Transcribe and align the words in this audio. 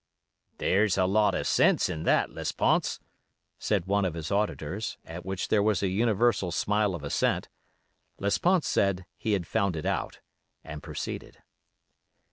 '""There's 0.57 0.97
a 0.97 1.05
lot 1.05 1.35
of 1.35 1.45
sense 1.45 1.87
in 1.87 2.05
that, 2.05 2.31
Lesponts," 2.31 2.99
said 3.59 3.85
one 3.85 4.03
of 4.03 4.15
his 4.15 4.31
auditors, 4.31 4.97
at 5.05 5.23
which 5.23 5.49
there 5.49 5.61
was 5.61 5.83
a 5.83 5.89
universal 5.89 6.51
smile 6.51 6.95
of 6.95 7.03
assent. 7.03 7.49
Lesponts 8.19 8.65
said 8.67 9.05
he 9.15 9.33
had 9.33 9.45
found 9.45 9.75
it 9.75 9.85
out, 9.85 10.19
and 10.63 10.81
proceeded. 10.81 11.43